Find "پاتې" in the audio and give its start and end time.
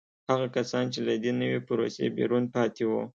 2.55-2.83